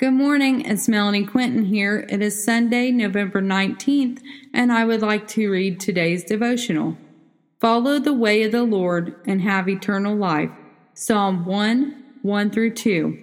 [0.00, 2.06] Good morning, it's Melanie Quinton here.
[2.08, 6.96] It is Sunday, November 19th, and I would like to read today's devotional.
[7.60, 10.48] Follow the way of the Lord and have eternal life.
[10.94, 13.18] Psalm 1 1 through 2.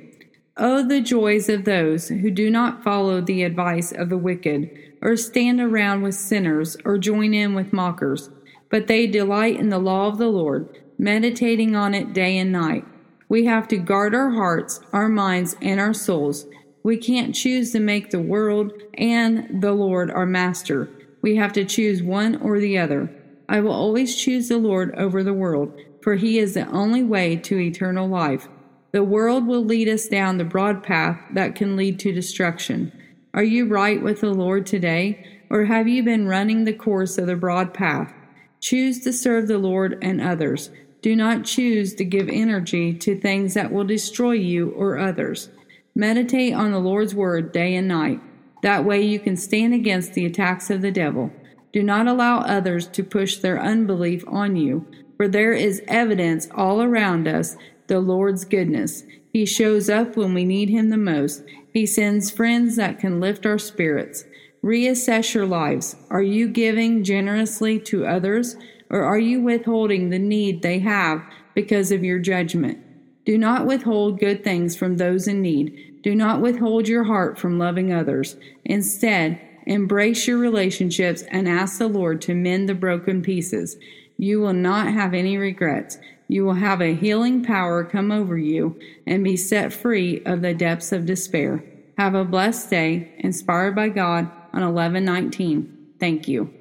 [0.58, 4.70] Oh, the joys of those who do not follow the advice of the wicked,
[5.02, 8.30] or stand around with sinners, or join in with mockers,
[8.70, 12.86] but they delight in the law of the Lord, meditating on it day and night.
[13.28, 16.46] We have to guard our hearts, our minds, and our souls
[16.88, 20.90] we can't choose to make the world and the Lord our master.
[21.22, 23.14] We have to choose one or the other.
[23.50, 27.36] I will always choose the Lord over the world, for he is the only way
[27.36, 28.48] to eternal life.
[28.94, 32.94] The world will lead us down the broad path that can lead to destruction.
[33.34, 37.28] Are you right with the Lord today, or have you been running the course of
[37.28, 38.14] the broad path?
[38.62, 40.70] Choose to serve the Lord and others.
[41.02, 45.50] Do not choose to give energy to things that will destroy you or others.
[45.98, 48.22] Meditate on the Lord's word day and night.
[48.62, 51.32] That way you can stand against the attacks of the devil.
[51.74, 56.84] Do not allow others to push their unbelief on you, for there is evidence all
[56.84, 59.06] around us the Lord's goodness.
[59.34, 61.42] He shows up when we need Him the most.
[61.74, 64.24] He sends friends that can lift our spirits.
[64.64, 65.96] Reassess your lives.
[66.12, 68.56] Are you giving generously to others,
[68.92, 71.24] or are you withholding the need they have
[71.56, 72.87] because of your judgment?
[73.28, 76.00] Do not withhold good things from those in need.
[76.02, 78.38] Do not withhold your heart from loving others.
[78.64, 83.76] Instead, embrace your relationships and ask the Lord to mend the broken pieces.
[84.18, 85.98] You will not have any regrets.
[86.30, 90.54] You will have a healing power come over you and be set free of the
[90.54, 91.62] depths of despair.
[91.98, 95.96] Have a blessed day, inspired by God on 1119.
[96.00, 96.54] Thank you.